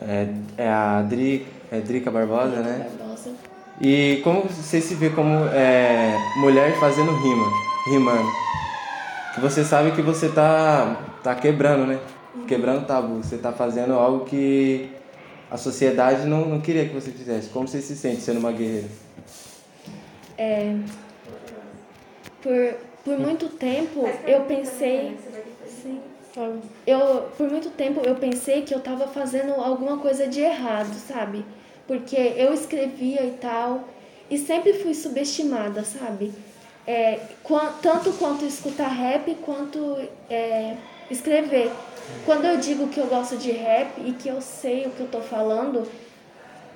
é, 0.00 0.28
é 0.56 0.68
a 0.68 1.02
Dri, 1.02 1.46
é 1.70 1.80
Drica 1.80 2.10
Barbosa, 2.10 2.56
né? 2.62 2.88
Barbosa. 2.98 3.30
E 3.80 4.20
como 4.22 4.42
você 4.42 4.80
se 4.80 4.94
vê 4.94 5.10
como 5.10 5.34
é, 5.48 6.14
mulher 6.36 6.78
fazendo 6.78 7.10
rima, 7.12 7.46
rimando? 7.90 8.28
Que 9.34 9.40
você 9.40 9.64
sabe 9.64 9.92
que 9.92 10.02
você 10.02 10.28
tá, 10.28 11.00
tá 11.22 11.34
quebrando, 11.34 11.86
né? 11.86 11.98
Quebrando 12.46 12.86
tabu. 12.86 13.22
Você 13.22 13.38
tá 13.38 13.50
fazendo 13.50 13.94
algo 13.94 14.24
que 14.26 14.90
a 15.50 15.56
sociedade 15.56 16.26
não, 16.26 16.44
não 16.46 16.60
queria 16.60 16.86
que 16.86 16.94
você 16.94 17.10
fizesse. 17.10 17.48
Como 17.48 17.66
você 17.66 17.80
se 17.80 17.96
sente 17.96 18.20
sendo 18.20 18.40
uma 18.40 18.52
guerreira? 18.52 18.88
É, 20.42 20.74
por, 22.42 22.74
por 23.04 23.18
muito 23.18 23.48
tempo 23.48 24.08
eu 24.26 24.40
pensei. 24.40 25.16
Sim. 25.68 26.00
Fala. 26.34 26.60
Eu, 26.84 27.28
por 27.36 27.48
muito 27.48 27.70
tempo 27.70 28.00
eu 28.04 28.16
pensei 28.16 28.62
que 28.62 28.74
eu 28.74 28.80
tava 28.80 29.06
fazendo 29.06 29.52
alguma 29.52 29.98
coisa 29.98 30.26
de 30.26 30.40
errado, 30.40 30.92
sabe? 30.94 31.44
Porque 31.86 32.16
eu 32.16 32.52
escrevia 32.52 33.24
e 33.24 33.32
tal, 33.40 33.84
e 34.28 34.36
sempre 34.36 34.72
fui 34.72 34.94
subestimada, 34.94 35.84
sabe? 35.84 36.32
É, 36.86 37.20
tanto 37.80 38.12
quanto 38.14 38.44
escutar 38.44 38.88
rap, 38.88 39.32
quanto 39.44 39.98
é, 40.28 40.76
escrever. 41.08 41.70
Quando 42.24 42.46
eu 42.46 42.56
digo 42.56 42.88
que 42.88 42.98
eu 42.98 43.06
gosto 43.06 43.36
de 43.36 43.52
rap 43.52 43.92
e 44.04 44.12
que 44.12 44.28
eu 44.28 44.40
sei 44.40 44.86
o 44.86 44.90
que 44.90 45.00
eu 45.00 45.08
tô 45.08 45.20
falando, 45.20 45.86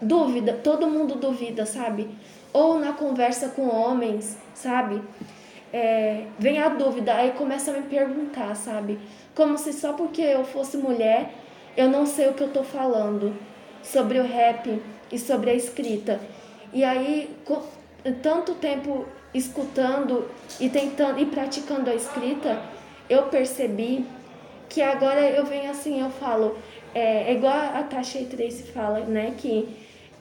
dúvida, 0.00 0.52
todo 0.62 0.86
mundo 0.86 1.16
duvida, 1.16 1.66
sabe? 1.66 2.08
Ou 2.52 2.78
na 2.78 2.92
conversa 2.92 3.48
com 3.50 3.68
homens, 3.68 4.36
sabe? 4.54 5.02
É, 5.72 6.24
vem 6.38 6.58
a 6.62 6.68
dúvida, 6.68 7.14
aí 7.14 7.32
começa 7.32 7.70
a 7.70 7.74
me 7.74 7.82
perguntar, 7.82 8.54
sabe? 8.54 8.98
Como 9.34 9.58
se 9.58 9.72
só 9.72 9.92
porque 9.92 10.22
eu 10.22 10.44
fosse 10.44 10.76
mulher 10.76 11.30
eu 11.76 11.90
não 11.90 12.06
sei 12.06 12.28
o 12.28 12.32
que 12.32 12.42
eu 12.42 12.48
tô 12.50 12.62
falando 12.64 13.36
sobre 13.82 14.18
o 14.18 14.22
rap 14.26 14.80
e 15.12 15.18
sobre 15.18 15.50
a 15.50 15.54
escrita. 15.54 16.18
E 16.72 16.82
aí, 16.82 17.36
co- 17.44 17.62
tanto 18.22 18.54
tempo 18.54 19.04
escutando 19.34 20.26
e 20.58 20.70
tentando 20.70 21.20
e 21.20 21.26
praticando 21.26 21.90
a 21.90 21.94
escrita, 21.94 22.58
eu 23.10 23.24
percebi 23.24 24.06
que 24.70 24.80
agora 24.80 25.20
eu 25.20 25.44
venho 25.44 25.70
assim, 25.70 26.00
eu 26.00 26.08
falo, 26.08 26.56
é, 26.94 27.30
é 27.30 27.34
igual 27.34 27.52
a 27.54 27.82
Tasha 27.82 28.24
Tracy 28.24 28.62
fala, 28.72 29.00
né, 29.00 29.34
que 29.36 29.68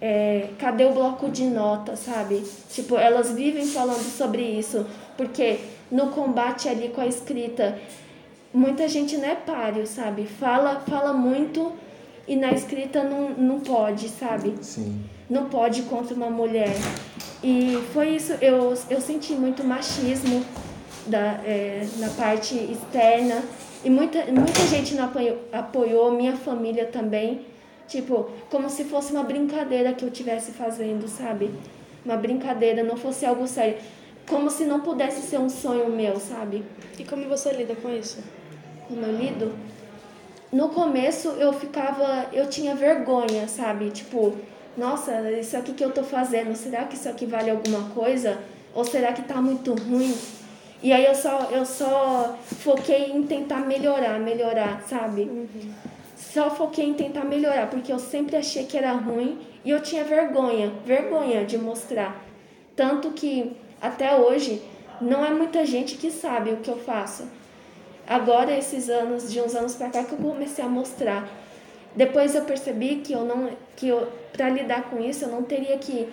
é, 0.08 0.50
cadê 0.60 0.86
o 0.86 0.92
bloco 0.92 1.32
de 1.32 1.46
nota, 1.46 1.96
sabe? 1.96 2.44
Tipo, 2.70 2.96
elas 2.96 3.32
vivem 3.32 3.66
falando 3.66 4.06
sobre 4.16 4.44
isso, 4.44 4.86
porque 5.18 5.58
no 5.92 6.12
combate 6.12 6.70
ali 6.70 6.90
com 6.90 7.02
a 7.02 7.08
escrita, 7.08 7.80
muita 8.54 8.88
gente 8.88 9.18
não 9.18 9.28
é 9.28 9.34
páreo, 9.34 9.88
sabe? 9.88 10.28
Fala, 10.28 10.84
fala 10.88 11.12
muito 11.12 11.74
e 12.28 12.36
na 12.36 12.52
escrita 12.52 13.02
não, 13.02 13.32
não 13.32 13.60
pode, 13.62 14.10
sabe? 14.10 14.54
Sim. 14.62 15.02
não 15.28 15.46
pode 15.46 15.82
contra 15.84 16.14
uma 16.14 16.30
mulher. 16.30 16.76
E 17.44 17.84
foi 17.92 18.10
isso, 18.10 18.34
eu, 18.34 18.78
eu 18.92 19.02
senti 19.02 19.34
muito 19.34 19.64
machismo 19.64 20.46
da, 21.08 21.40
é, 21.44 21.88
na 21.98 22.10
parte 22.10 22.56
externa 22.56 23.44
E 23.84 23.90
muita, 23.90 24.24
muita 24.32 24.68
gente 24.68 24.94
não 24.94 25.06
apoiou, 25.06 25.40
apoiou, 25.52 26.12
minha 26.12 26.36
família 26.36 26.86
também. 26.86 27.55
Tipo, 27.88 28.30
como 28.50 28.70
se 28.70 28.84
fosse 28.86 29.12
uma 29.12 29.24
brincadeira 29.24 29.94
que 29.94 30.04
eu 30.04 30.10
estivesse 30.10 30.52
fazendo, 30.52 31.08
sabe? 31.08 31.52
Uma 32.04 32.18
brincadeira, 32.18 32.84
não 32.84 32.98
fosse 32.98 33.26
algo 33.26 33.48
sério. 33.48 33.78
Como 34.28 34.50
se 34.50 34.66
não 34.66 34.80
pudesse 34.80 35.22
ser 35.22 35.40
um 35.40 35.50
sonho 35.50 35.90
meu, 35.90 36.20
sabe? 36.20 36.64
E 36.98 37.04
como 37.04 37.28
você 37.28 37.52
lida 37.52 37.76
com 37.76 37.90
isso? 37.90 38.18
Como 38.88 39.02
eu 39.02 39.16
lido? 39.16 39.54
No 40.52 40.70
começo 40.70 41.30
eu 41.30 41.54
ficava. 41.54 42.28
Eu 42.34 42.50
tinha 42.50 42.76
vergonha, 42.76 43.48
sabe? 43.48 43.92
Tipo, 43.92 44.36
nossa, 44.78 45.32
isso 45.32 45.56
aqui 45.56 45.74
que 45.74 45.84
eu 45.84 45.92
tô 45.92 46.04
fazendo, 46.04 46.56
será 46.56 46.86
que 46.86 46.96
isso 46.96 47.08
aqui 47.08 47.26
vale 47.26 47.50
alguma 47.50 47.90
coisa? 47.90 48.40
Ou 48.74 48.84
será 48.84 49.14
que 49.14 49.22
tá 49.22 49.36
muito 49.42 49.74
ruim? 49.74 50.16
E 50.84 50.92
aí 50.92 51.06
eu 51.06 51.16
só, 51.16 51.50
eu 51.52 51.66
só 51.66 52.38
foquei 52.44 53.12
em 53.12 53.24
tentar 53.24 53.62
melhorar, 53.62 54.20
melhorar, 54.20 54.84
sabe? 54.88 55.22
Uhum. 55.22 55.74
Só 56.36 56.50
foquei 56.50 56.84
em 56.84 56.94
tentar 56.94 57.24
melhorar, 57.24 57.70
porque 57.70 57.94
eu 57.94 57.98
sempre 57.98 58.36
achei 58.36 58.66
que 58.66 58.78
era 58.78 58.92
ruim 58.92 59.40
e 59.64 59.70
eu 59.70 59.82
tinha 59.82 60.04
vergonha, 60.04 60.70
vergonha 60.86 61.46
de 61.46 61.58
mostrar. 61.58 62.22
Tanto 62.76 63.12
que 63.12 63.56
até 63.82 64.14
hoje 64.18 64.62
não 65.00 65.24
é 65.24 65.30
muita 65.30 65.66
gente 65.66 65.96
que 65.96 66.12
sabe 66.12 66.50
o 66.50 66.58
que 66.58 66.70
eu 66.70 66.78
faço. 66.78 67.24
Agora, 68.06 68.52
esses 68.52 68.90
anos, 68.90 69.32
de 69.32 69.40
uns 69.40 69.56
anos 69.56 69.76
pra 69.76 69.90
cá, 69.90 70.04
que 70.04 70.12
eu 70.12 70.18
comecei 70.18 70.66
a 70.66 70.68
mostrar. 70.68 71.26
Depois 71.96 72.36
eu 72.36 72.42
percebi 72.42 72.98
que 72.98 73.14
eu 73.14 73.24
não, 73.24 73.52
que 73.78 73.88
eu, 73.88 74.06
pra 74.34 74.50
lidar 74.50 74.90
com 74.90 75.00
isso, 75.00 75.24
eu 75.24 75.30
não 75.30 75.42
teria 75.42 75.78
que 75.78 76.12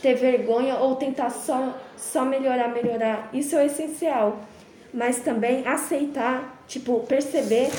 ter 0.00 0.14
vergonha 0.14 0.76
ou 0.76 0.94
tentar 0.94 1.30
só, 1.30 1.76
só 1.96 2.24
melhorar, 2.24 2.68
melhorar. 2.68 3.28
Isso 3.32 3.56
é 3.56 3.66
essencial. 3.66 4.38
Mas 4.94 5.18
também 5.18 5.66
aceitar, 5.66 6.62
tipo, 6.68 7.00
perceber 7.00 7.72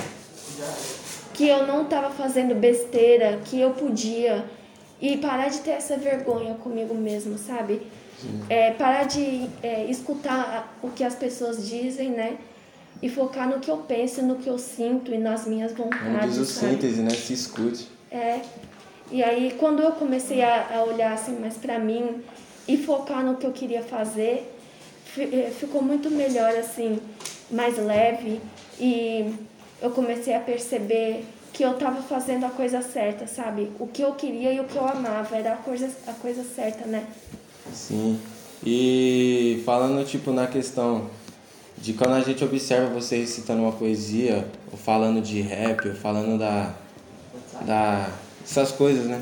que 1.39 1.47
eu 1.47 1.65
não 1.65 1.83
estava 1.83 2.09
fazendo 2.09 2.53
besteira, 2.53 3.39
que 3.45 3.57
eu 3.57 3.71
podia. 3.71 4.43
E 5.01 5.15
parar 5.15 5.47
de 5.47 5.59
ter 5.59 5.71
essa 5.71 5.95
vergonha 5.95 6.55
comigo 6.55 6.93
mesmo, 6.93 7.37
sabe? 7.37 7.81
É, 8.49 8.71
parar 8.71 9.05
de 9.05 9.49
é, 9.63 9.85
escutar 9.85 10.77
o 10.83 10.89
que 10.89 11.01
as 11.01 11.15
pessoas 11.15 11.65
dizem, 11.65 12.09
né? 12.09 12.37
E 13.01 13.07
focar 13.07 13.47
no 13.47 13.61
que 13.61 13.71
eu 13.71 13.77
penso, 13.77 14.21
no 14.21 14.35
que 14.35 14.49
eu 14.49 14.59
sinto 14.59 15.13
e 15.13 15.17
nas 15.17 15.47
minhas 15.47 15.71
vontades. 15.71 16.03
Como 16.03 16.19
diz 16.19 16.37
o 16.37 16.45
síntese, 16.45 17.01
né? 17.01 17.11
Se 17.11 17.31
escute. 17.31 17.87
É. 18.11 18.41
E 19.09 19.23
aí, 19.23 19.55
quando 19.57 19.81
eu 19.81 19.93
comecei 19.93 20.43
a, 20.43 20.67
a 20.75 20.83
olhar 20.83 21.13
assim 21.13 21.39
mais 21.39 21.55
para 21.55 21.79
mim 21.79 22.21
e 22.67 22.75
focar 22.75 23.23
no 23.23 23.37
que 23.37 23.47
eu 23.47 23.53
queria 23.53 23.81
fazer, 23.81 24.53
eh, 25.17 25.51
ficou 25.57 25.81
muito 25.81 26.11
melhor, 26.11 26.53
assim, 26.57 26.99
mais 27.49 27.77
leve. 27.77 28.41
E 28.77 29.33
eu 29.81 29.91
comecei 29.91 30.35
a 30.35 30.39
perceber 30.39 31.25
que 31.53 31.63
eu 31.63 31.71
estava 31.71 32.01
fazendo 32.01 32.45
a 32.45 32.49
coisa 32.49 32.81
certa, 32.81 33.27
sabe? 33.27 33.71
O 33.79 33.87
que 33.87 34.01
eu 34.01 34.13
queria 34.13 34.53
e 34.53 34.59
o 34.59 34.65
que 34.65 34.77
eu 34.77 34.87
amava 34.87 35.35
era 35.35 35.53
a 35.53 35.57
coisa, 35.57 35.89
a 36.07 36.13
coisa 36.13 36.43
certa, 36.43 36.85
né? 36.85 37.05
Sim. 37.73 38.19
E 38.65 39.61
falando, 39.65 40.05
tipo, 40.05 40.31
na 40.31 40.47
questão 40.47 41.09
de 41.77 41.93
quando 41.93 42.13
a 42.13 42.21
gente 42.21 42.43
observa 42.43 42.87
você 42.87 43.17
recitando 43.17 43.63
uma 43.63 43.71
poesia, 43.71 44.47
ou 44.71 44.77
falando 44.77 45.21
de 45.21 45.41
rap, 45.41 45.87
ou 45.87 45.95
falando 45.95 46.37
da, 46.37 46.73
da 47.61 48.09
essas 48.43 48.71
coisas, 48.71 49.05
né? 49.05 49.21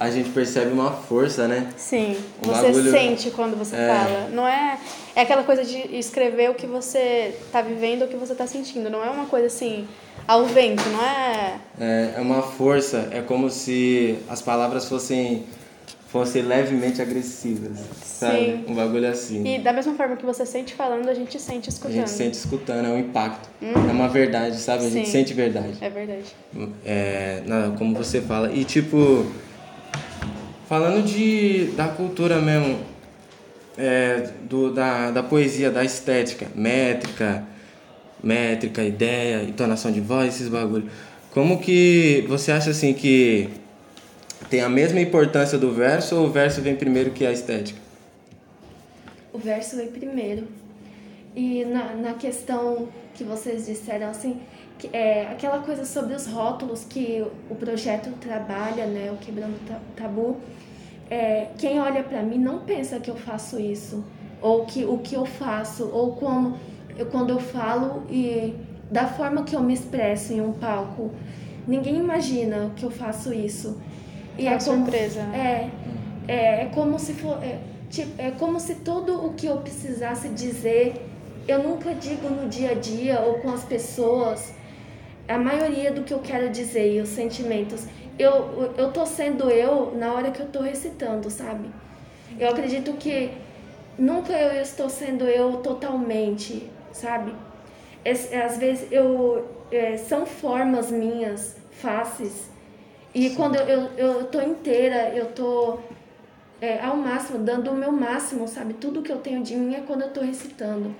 A 0.00 0.10
gente 0.10 0.30
percebe 0.30 0.70
uma 0.70 0.92
força, 0.92 1.48
né? 1.48 1.72
Sim, 1.76 2.16
um 2.46 2.52
você 2.52 2.68
bagulho... 2.68 2.90
sente 2.92 3.32
quando 3.32 3.58
você 3.58 3.74
é. 3.74 3.88
fala. 3.88 4.28
Não 4.28 4.46
é. 4.46 4.78
É 5.16 5.22
aquela 5.22 5.42
coisa 5.42 5.64
de 5.64 5.76
escrever 5.96 6.48
o 6.50 6.54
que 6.54 6.68
você 6.68 7.34
tá 7.50 7.60
vivendo, 7.60 8.02
o 8.02 8.06
que 8.06 8.16
você 8.16 8.32
tá 8.32 8.46
sentindo. 8.46 8.88
Não 8.88 9.04
é 9.04 9.10
uma 9.10 9.26
coisa 9.26 9.48
assim, 9.48 9.88
ao 10.26 10.44
vento, 10.44 10.88
não 10.90 11.02
é. 11.02 11.58
É, 11.80 12.12
é 12.16 12.20
uma 12.20 12.42
força, 12.42 13.08
é 13.10 13.20
como 13.20 13.50
se 13.50 14.20
as 14.28 14.40
palavras 14.40 14.88
fossem 14.88 15.44
fossem 16.06 16.40
levemente 16.40 17.02
agressivas, 17.02 17.78
sabe? 18.02 18.38
Sim. 18.38 18.64
Um 18.66 18.74
bagulho 18.74 19.08
assim. 19.08 19.46
E 19.46 19.58
da 19.58 19.74
mesma 19.74 19.94
forma 19.94 20.16
que 20.16 20.24
você 20.24 20.46
sente 20.46 20.74
falando, 20.74 21.08
a 21.08 21.12
gente 21.12 21.38
sente 21.38 21.68
escutando. 21.68 21.96
A 21.96 21.98
gente 21.98 22.10
sente 22.10 22.36
escutando, 22.36 22.86
é 22.86 22.88
um 22.88 22.98
impacto. 22.98 23.50
Uhum. 23.60 23.90
É 23.90 23.92
uma 23.92 24.08
verdade, 24.08 24.56
sabe? 24.56 24.86
A 24.86 24.88
Sim. 24.88 24.98
gente 24.98 25.08
sente 25.10 25.34
verdade. 25.34 25.76
É 25.80 25.90
verdade. 25.90 26.34
É, 26.84 27.42
não, 27.44 27.76
como 27.76 27.94
você 27.94 28.22
fala. 28.22 28.50
E 28.50 28.64
tipo, 28.64 29.26
falando 30.68 31.02
de, 31.02 31.72
da 31.76 31.88
cultura 31.88 32.40
mesmo, 32.40 32.78
é, 33.76 34.30
do, 34.42 34.72
da, 34.72 35.10
da 35.10 35.22
poesia, 35.22 35.70
da 35.70 35.82
estética, 35.82 36.46
métrica, 36.54 37.42
métrica, 38.22 38.82
ideia, 38.84 39.42
entonação 39.44 39.90
de 39.90 40.00
voz, 40.00 40.34
esses 40.34 40.48
bagulho. 40.48 40.90
Como 41.30 41.58
que 41.58 42.24
você 42.28 42.52
acha 42.52 42.70
assim 42.70 42.92
que 42.92 43.48
tem 44.50 44.60
a 44.60 44.68
mesma 44.68 45.00
importância 45.00 45.56
do 45.56 45.72
verso 45.72 46.16
ou 46.16 46.26
o 46.26 46.30
verso 46.30 46.60
vem 46.60 46.76
primeiro 46.76 47.12
que 47.12 47.24
a 47.24 47.32
estética? 47.32 47.80
O 49.32 49.38
verso 49.38 49.76
vem 49.76 49.88
primeiro. 49.88 50.46
E 51.34 51.64
na, 51.64 51.94
na 51.94 52.14
questão 52.14 52.88
que 53.14 53.24
vocês 53.24 53.66
disseram, 53.66 54.10
assim, 54.10 54.40
que 54.78 54.88
é 54.92 55.28
aquela 55.30 55.60
coisa 55.60 55.84
sobre 55.84 56.14
os 56.14 56.26
rótulos 56.26 56.84
que 56.84 57.24
o 57.48 57.54
projeto 57.54 58.10
trabalha, 58.20 58.86
né, 58.86 59.10
o 59.12 59.16
Quebrando 59.16 59.58
Tabu, 59.96 60.36
é, 61.10 61.48
quem 61.56 61.80
olha 61.80 62.02
para 62.02 62.22
mim 62.22 62.38
não 62.38 62.60
pensa 62.60 63.00
que 63.00 63.10
eu 63.10 63.16
faço 63.16 63.58
isso, 63.58 64.04
ou 64.40 64.64
que 64.64 64.84
o 64.84 64.98
que 64.98 65.14
eu 65.14 65.24
faço, 65.24 65.88
ou 65.92 66.12
como 66.12 66.56
eu, 66.96 67.06
quando 67.06 67.30
eu 67.30 67.40
falo 67.40 68.04
e 68.10 68.54
da 68.90 69.06
forma 69.06 69.42
que 69.44 69.54
eu 69.54 69.60
me 69.60 69.74
expresso 69.74 70.32
em 70.32 70.40
um 70.40 70.52
palco. 70.52 71.10
Ninguém 71.66 71.98
imagina 71.98 72.72
que 72.76 72.84
eu 72.84 72.90
faço 72.90 73.32
isso. 73.32 73.80
E 74.38 74.46
é, 74.46 74.54
é 74.54 74.58
como, 74.58 74.84
surpresa. 74.84 75.22
Né? 75.24 75.70
É, 76.26 76.32
é, 76.32 76.62
é 76.62 76.64
como 76.66 76.98
se 76.98 77.12
for, 77.14 77.42
é, 77.42 77.58
tipo, 77.90 78.10
é 78.18 78.30
como 78.30 78.58
se 78.58 78.76
tudo 78.76 79.26
o 79.26 79.34
que 79.34 79.46
eu 79.46 79.58
precisasse 79.58 80.28
dizer, 80.28 80.94
eu 81.46 81.62
nunca 81.62 81.94
digo 81.94 82.28
no 82.28 82.48
dia 82.48 82.70
a 82.70 82.74
dia 82.74 83.20
ou 83.20 83.34
com 83.40 83.50
as 83.50 83.64
pessoas. 83.64 84.54
A 85.26 85.36
maioria 85.36 85.92
do 85.92 86.04
que 86.04 86.14
eu 86.14 86.20
quero 86.20 86.48
dizer 86.48 86.94
e 86.94 87.00
os 87.00 87.10
sentimentos, 87.10 87.86
eu 88.18 88.74
eu 88.76 88.92
tô 88.92 89.06
sendo 89.06 89.50
eu 89.50 89.94
na 89.96 90.12
hora 90.12 90.30
que 90.30 90.40
eu 90.40 90.46
tô 90.46 90.60
recitando, 90.60 91.30
sabe? 91.30 91.68
Eu 92.38 92.50
acredito 92.50 92.92
que 92.94 93.30
nunca 93.98 94.32
eu 94.32 94.60
estou 94.60 94.88
sendo 94.88 95.24
eu 95.24 95.58
totalmente, 95.58 96.68
sabe? 96.92 97.34
às 98.04 98.56
vezes 98.56 98.90
eu 98.90 99.46
é, 99.70 99.96
são 99.98 100.24
formas 100.24 100.90
minhas, 100.90 101.56
faces 101.72 102.48
e 103.14 103.30
Sim. 103.30 103.34
quando 103.34 103.56
eu, 103.56 103.66
eu, 103.66 103.90
eu 103.96 104.24
tô 104.26 104.40
inteira, 104.40 105.10
eu 105.14 105.26
tô 105.32 105.78
é, 106.60 106.80
ao 106.80 106.96
máximo, 106.96 107.38
dando 107.38 107.70
o 107.70 107.74
meu 107.74 107.90
máximo, 107.90 108.46
sabe? 108.46 108.74
Tudo 108.74 109.02
que 109.02 109.10
eu 109.10 109.18
tenho 109.18 109.42
de 109.42 109.56
mim 109.56 109.74
é 109.74 109.80
quando 109.80 110.02
eu 110.02 110.10
tô 110.10 110.20
recitando. 110.20 110.94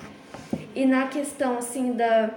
E 0.75 0.87
na 0.87 1.07
questão, 1.09 1.59
assim, 1.59 1.93
da, 1.93 2.31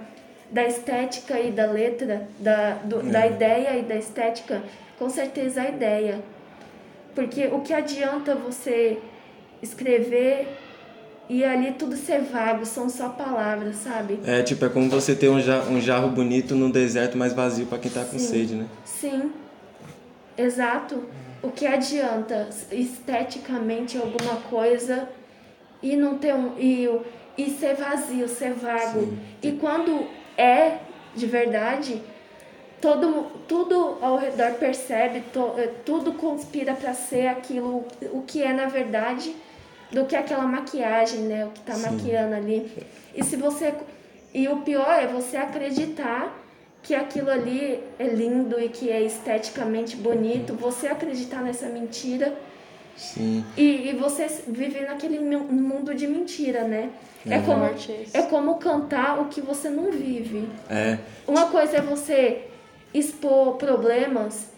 da 0.52 0.66
estética 0.66 1.40
e 1.40 1.50
da 1.50 1.66
letra, 1.66 2.28
da, 2.38 2.74
do, 2.84 3.00
é. 3.00 3.04
da 3.04 3.26
ideia 3.26 3.78
e 3.78 3.82
da 3.82 3.96
estética, 3.96 4.62
com 4.98 5.08
certeza 5.08 5.62
a 5.62 5.68
ideia. 5.68 6.20
Porque 7.14 7.46
o 7.46 7.60
que 7.60 7.72
adianta 7.72 8.34
você 8.34 8.98
escrever 9.62 10.46
e 11.28 11.42
ali 11.44 11.72
tudo 11.72 11.96
ser 11.96 12.20
vago, 12.20 12.66
são 12.66 12.90
só 12.90 13.08
palavras, 13.08 13.76
sabe? 13.76 14.20
É, 14.26 14.42
tipo, 14.42 14.64
é 14.64 14.68
como 14.68 14.90
você 14.90 15.14
ter 15.14 15.30
um 15.30 15.40
jarro, 15.40 15.72
um 15.72 15.80
jarro 15.80 16.08
bonito 16.10 16.54
num 16.54 16.70
deserto 16.70 17.16
mais 17.16 17.32
vazio 17.32 17.64
para 17.66 17.78
quem 17.78 17.90
tá 17.90 18.04
com 18.04 18.18
Sim. 18.18 18.26
sede, 18.26 18.54
né? 18.54 18.66
Sim. 18.84 19.32
Exato. 20.36 21.04
O 21.42 21.50
que 21.50 21.66
adianta 21.66 22.48
esteticamente 22.70 23.96
alguma 23.96 24.36
coisa 24.50 25.08
e 25.82 25.96
não 25.96 26.18
ter 26.18 26.34
um 26.34 26.52
e, 26.58 26.88
e 27.38 27.50
ser 27.50 27.76
vazio, 27.76 28.28
ser 28.28 28.52
vago. 28.52 29.00
Sim. 29.00 29.18
E 29.42 29.52
quando 29.52 30.06
é 30.36 30.78
de 31.14 31.26
verdade, 31.26 32.02
todo 32.80 33.26
tudo 33.46 33.98
ao 34.00 34.16
redor 34.16 34.54
percebe, 34.54 35.20
to, 35.32 35.54
eh, 35.58 35.70
tudo 35.84 36.14
conspira 36.14 36.74
para 36.74 36.94
ser 36.94 37.26
aquilo 37.26 37.84
o 38.12 38.22
que 38.22 38.42
é 38.42 38.52
na 38.52 38.66
verdade 38.66 39.34
do 39.90 40.06
que 40.06 40.16
aquela 40.16 40.44
maquiagem, 40.44 41.20
né, 41.20 41.44
o 41.44 41.50
que 41.50 41.60
tá 41.60 41.74
Sim. 41.74 41.90
maquiando 41.90 42.34
ali. 42.34 42.70
E 43.14 43.22
se 43.22 43.36
você 43.36 43.74
e 44.32 44.48
o 44.48 44.58
pior 44.62 44.98
é 44.98 45.06
você 45.06 45.36
acreditar 45.36 46.34
que 46.82 46.94
aquilo 46.94 47.30
ali 47.30 47.80
é 47.98 48.04
lindo 48.04 48.58
e 48.58 48.68
que 48.68 48.90
é 48.90 49.00
esteticamente 49.02 49.94
bonito, 49.96 50.54
você 50.54 50.88
acreditar 50.88 51.42
nessa 51.42 51.66
mentira. 51.66 52.34
Sim. 52.96 53.44
E, 53.56 53.88
e 53.88 53.92
você 53.94 54.26
viver 54.46 54.86
naquele 54.86 55.18
mundo 55.18 55.94
de 55.94 56.06
mentira, 56.06 56.64
né? 56.64 56.90
É, 57.26 57.34
é 57.34 57.40
como, 57.40 57.64
é 57.64 58.22
como 58.22 58.54
cantar 58.56 59.20
o 59.20 59.26
que 59.26 59.40
você 59.40 59.70
não 59.70 59.90
vive. 59.90 60.48
É. 60.68 60.98
Uma 61.26 61.46
coisa 61.46 61.78
é 61.78 61.80
você 61.80 62.48
expor 62.92 63.56
problemas 63.56 64.48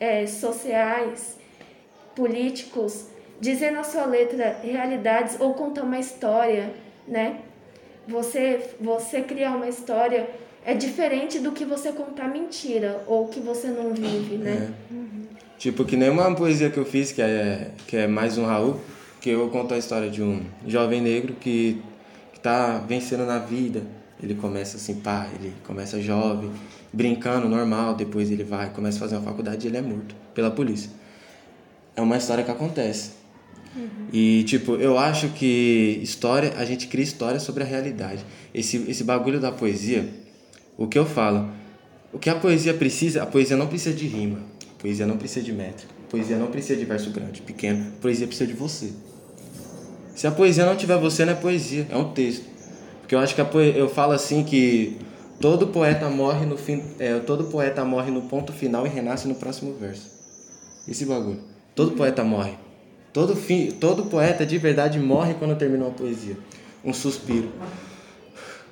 é, 0.00 0.26
sociais, 0.26 1.38
políticos, 2.14 3.06
dizer 3.40 3.70
na 3.70 3.84
sua 3.84 4.04
letra 4.04 4.58
realidades 4.62 5.40
ou 5.40 5.54
contar 5.54 5.82
uma 5.82 5.98
história, 5.98 6.74
né? 7.06 7.40
Você, 8.06 8.70
você 8.80 9.20
criar 9.22 9.54
uma 9.54 9.68
história 9.68 10.28
é 10.68 10.74
diferente 10.74 11.38
do 11.38 11.52
que 11.52 11.64
você 11.64 11.92
contar 11.92 12.28
mentira 12.28 13.02
ou 13.06 13.26
que 13.28 13.40
você 13.40 13.68
não 13.68 13.94
vive, 13.94 14.36
né? 14.36 14.70
É. 14.92 14.98
Tipo, 15.56 15.82
que 15.82 15.96
nem 15.96 16.10
uma 16.10 16.34
poesia 16.34 16.68
que 16.68 16.76
eu 16.76 16.84
fiz, 16.84 17.10
que 17.10 17.22
é, 17.22 17.70
que 17.86 17.96
é 17.96 18.06
mais 18.06 18.36
um 18.36 18.44
Raul, 18.44 18.78
que 19.18 19.30
eu 19.30 19.48
conto 19.48 19.72
a 19.72 19.78
história 19.78 20.10
de 20.10 20.22
um 20.22 20.42
jovem 20.66 21.00
negro 21.00 21.34
que, 21.40 21.80
que 22.34 22.40
tá 22.40 22.84
vencendo 22.86 23.24
na 23.24 23.38
vida. 23.38 23.80
Ele 24.22 24.34
começa 24.34 24.76
assim, 24.76 24.96
pá, 24.96 25.26
ele 25.40 25.54
começa 25.66 26.02
jovem, 26.02 26.50
brincando, 26.92 27.48
normal, 27.48 27.94
depois 27.94 28.30
ele 28.30 28.44
vai, 28.44 28.68
começa 28.68 28.98
a 28.98 29.00
fazer 29.00 29.16
uma 29.16 29.24
faculdade 29.24 29.66
e 29.66 29.70
ele 29.70 29.78
é 29.78 29.82
morto 29.82 30.14
pela 30.34 30.50
polícia. 30.50 30.90
É 31.96 32.02
uma 32.02 32.18
história 32.18 32.44
que 32.44 32.50
acontece. 32.50 33.12
E, 34.12 34.44
tipo, 34.44 34.74
eu 34.74 34.98
acho 34.98 35.30
que 35.30 35.98
história, 36.02 36.52
a 36.58 36.64
gente 36.66 36.88
cria 36.88 37.04
história 37.04 37.40
sobre 37.40 37.62
a 37.62 37.66
realidade. 37.66 38.22
Esse, 38.52 38.84
esse 38.86 39.02
bagulho 39.02 39.40
da 39.40 39.50
poesia, 39.50 40.27
o 40.78 40.86
que 40.86 40.98
eu 40.98 41.04
falo, 41.04 41.50
o 42.12 42.18
que 42.18 42.30
a 42.30 42.36
poesia 42.36 42.72
precisa, 42.72 43.24
a 43.24 43.26
poesia 43.26 43.56
não 43.56 43.66
precisa 43.66 43.94
de 43.94 44.06
rima, 44.06 44.38
a 44.38 44.80
poesia 44.80 45.04
não 45.04 45.18
precisa 45.18 45.44
de 45.44 45.52
métrica, 45.52 45.92
a 46.06 46.10
poesia 46.10 46.38
não 46.38 46.46
precisa 46.46 46.78
de 46.78 46.84
verso 46.84 47.10
grande, 47.10 47.42
pequeno, 47.42 47.88
a 47.98 48.00
poesia 48.00 48.26
precisa 48.26 48.46
de 48.46 48.56
você. 48.56 48.92
Se 50.14 50.26
a 50.26 50.30
poesia 50.30 50.64
não 50.64 50.76
tiver 50.76 50.96
você, 50.96 51.24
não 51.24 51.32
é 51.32 51.36
poesia, 51.36 51.86
é 51.90 51.96
um 51.96 52.12
texto. 52.12 52.44
Porque 53.00 53.14
eu 53.14 53.18
acho 53.18 53.34
que 53.34 53.40
eu 53.40 53.88
falo 53.88 54.12
assim 54.12 54.44
que 54.44 54.98
todo 55.40 55.68
poeta 55.68 56.08
morre 56.08 56.46
no 56.46 56.56
fim, 56.56 56.82
é, 56.98 57.18
todo 57.20 57.44
poeta 57.44 57.84
morre 57.84 58.10
no 58.10 58.22
ponto 58.22 58.52
final 58.52 58.86
e 58.86 58.88
renasce 58.88 59.26
no 59.26 59.34
próximo 59.34 59.74
verso. 59.74 60.10
Esse 60.86 61.04
bagulho. 61.04 61.40
Todo 61.74 61.92
poeta 61.92 62.24
morre. 62.24 62.54
Todo, 63.12 63.34
fim, 63.34 63.70
todo 63.70 64.06
poeta 64.06 64.44
de 64.44 64.58
verdade 64.58 64.98
morre 64.98 65.34
quando 65.34 65.56
termina 65.56 65.84
uma 65.84 65.94
poesia. 65.94 66.36
Um 66.84 66.92
suspiro. 66.92 67.50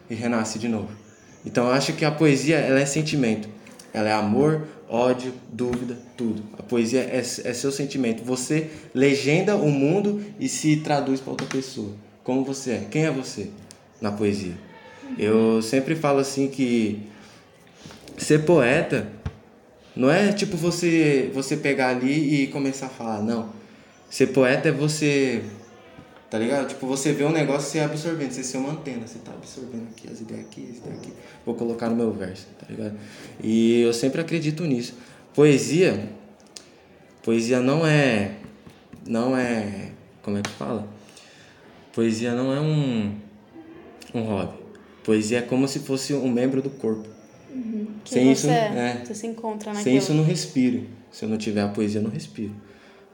E 0.08 0.14
renasce 0.14 0.58
de 0.58 0.68
novo. 0.68 1.05
Então 1.46 1.66
eu 1.68 1.72
acho 1.72 1.92
que 1.92 2.04
a 2.04 2.10
poesia 2.10 2.56
ela 2.56 2.80
é 2.80 2.84
sentimento. 2.84 3.48
Ela 3.94 4.08
é 4.10 4.12
amor, 4.12 4.66
ódio, 4.88 5.32
dúvida, 5.50 5.96
tudo. 6.16 6.42
A 6.58 6.62
poesia 6.62 7.00
é, 7.00 7.18
é 7.18 7.22
seu 7.22 7.70
sentimento. 7.70 8.24
Você 8.24 8.68
legenda 8.92 9.56
o 9.56 9.70
mundo 9.70 10.22
e 10.40 10.48
se 10.48 10.76
traduz 10.78 11.20
para 11.20 11.30
outra 11.30 11.46
pessoa. 11.46 11.92
Como 12.24 12.44
você 12.44 12.72
é. 12.72 12.86
Quem 12.90 13.06
é 13.06 13.10
você 13.10 13.48
na 14.00 14.10
poesia? 14.10 14.54
Eu 15.16 15.62
sempre 15.62 15.94
falo 15.94 16.18
assim 16.18 16.48
que 16.48 17.00
ser 18.18 18.40
poeta 18.40 19.08
não 19.94 20.10
é 20.10 20.32
tipo 20.32 20.56
você 20.56 21.30
você 21.32 21.56
pegar 21.56 21.90
ali 21.90 22.42
e 22.42 22.46
começar 22.48 22.86
a 22.86 22.90
falar, 22.90 23.22
não. 23.22 23.48
Ser 24.10 24.26
poeta 24.28 24.68
é 24.68 24.72
você 24.72 25.42
Tá 26.28 26.38
ligado? 26.38 26.68
Tipo, 26.68 26.87
você 26.87 27.12
vê 27.12 27.25
um 27.25 27.30
negócio 27.30 27.71
você 27.71 27.78
absorvendo, 27.78 28.33
você 28.33 28.42
ser 28.42 28.56
uma 28.56 28.73
antena, 28.73 29.06
você 29.06 29.18
tá 29.21 29.33
absorvendo 29.33 29.88
aqui 29.90 30.09
as 30.11 30.21
ideias 30.21 30.47
aqui, 30.47 30.68
as 30.71 30.78
ideias 30.78 30.99
aqui. 30.99 31.12
Vou 31.45 31.54
colocar 31.54 31.88
no 31.88 31.95
meu 31.95 32.12
verso, 32.12 32.47
tá 32.59 32.66
ligado? 32.68 32.99
E 33.40 33.83
eu 33.83 33.92
sempre 33.92 34.21
acredito 34.21 34.64
nisso. 34.64 34.95
Poesia, 35.33 36.11
poesia 37.23 37.61
não 37.61 37.87
é 37.87 38.33
não 39.06 39.37
é, 39.37 39.92
como 40.23 40.37
é 40.38 40.42
que 40.42 40.50
fala? 40.50 40.88
Poesia 41.92 42.35
não 42.35 42.52
é 42.52 42.61
um 42.61 43.14
um 44.12 44.23
hobby. 44.23 44.59
Poesia 45.04 45.38
é 45.38 45.42
como 45.42 45.68
se 45.68 45.78
fosse 45.80 46.12
um 46.12 46.28
membro 46.28 46.61
do 46.61 46.71
corpo. 46.71 47.09
Uhum. 47.49 47.87
Sem 48.04 48.33
isso, 48.33 48.47
você, 48.47 48.52
é. 48.52 49.00
é. 49.00 49.04
você 49.04 49.14
se 49.14 49.26
encontra 49.26 49.73
naquilo. 49.73 49.85
Sem 49.85 49.97
isso 49.97 50.11
eu 50.11 50.16
não 50.16 50.25
respiro. 50.25 50.85
Se 51.12 51.25
eu 51.25 51.28
não 51.28 51.38
tiver 51.38 51.62
a 51.62 51.68
poesia, 51.68 52.00
eu 52.00 52.04
não 52.04 52.11
respiro. 52.11 52.52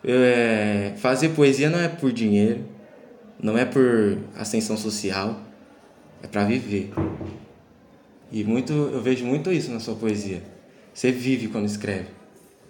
Eu, 0.03 0.19
é, 0.19 0.95
fazer 0.97 1.29
poesia 1.31 1.71
não 1.71 1.79
é 1.79 1.89
por 1.89 2.11
dinheiro, 2.11 2.65
não 3.41 3.57
é 3.57 3.65
por 3.65 4.19
ascensão 4.37 4.77
social, 4.77 5.41
é 6.23 6.27
para 6.27 6.45
viver. 6.45 6.93
E 8.31 8.43
muito, 8.45 8.73
eu 8.73 9.01
vejo 9.01 9.25
muito 9.25 9.53
isso 9.53 9.71
na 9.71 9.81
sua 9.81 9.95
poesia. 9.95 10.43
Você 10.95 11.13
vive 11.13 11.49
quando 11.49 11.67
escreve. 11.67 12.07